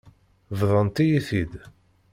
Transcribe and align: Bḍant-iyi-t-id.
Bḍant-iyi-t-id. 0.59 1.53